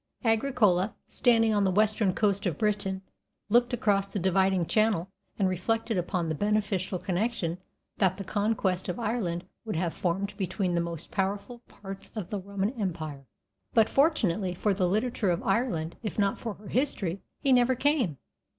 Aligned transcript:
Agricola, 0.25 0.95
standing 1.07 1.53
on 1.53 1.63
the 1.63 1.69
western 1.69 2.11
coast 2.11 2.47
of 2.47 2.57
Britain, 2.57 3.03
looked 3.49 3.71
across 3.71 4.07
the 4.07 4.17
dividing 4.17 4.65
channel, 4.65 5.11
and 5.37 5.47
reflected 5.47 5.95
upon 5.95 6.27
"the 6.27 6.33
beneficial 6.33 6.97
connection 6.97 7.59
that 7.99 8.17
the 8.17 8.23
conquest 8.23 8.89
of 8.89 8.99
Ireland 8.99 9.43
would 9.63 9.75
have 9.75 9.93
formed 9.93 10.35
between 10.37 10.73
the 10.73 10.81
most 10.81 11.11
powerful 11.11 11.59
parts 11.67 12.09
of 12.17 12.31
the 12.31 12.39
Roman 12.39 12.71
Empire," 12.81 13.27
but, 13.75 13.87
fortunately 13.87 14.55
for 14.55 14.73
the 14.73 14.87
literature 14.89 15.29
of 15.29 15.43
Ireland, 15.43 15.97
if 16.01 16.17
not 16.17 16.39
for 16.39 16.55
her 16.55 16.69
history, 16.69 17.21
he 17.39 17.53
never 17.53 17.75
came. 17.75 18.17